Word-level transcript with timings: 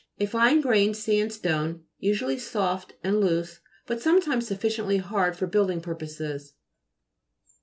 A 0.19 0.25
fine 0.25 0.61
grained 0.61 0.97
sand 0.97 1.31
stone, 1.31 1.83
usually 1.99 2.35
soft 2.39 2.95
and 3.03 3.21
loose, 3.21 3.59
but 3.85 4.01
sometimes 4.01 4.47
sufficiently 4.47 4.97
hard 4.97 5.37
for 5.37 5.45
building 5.45 5.79
purposes. 5.79 6.55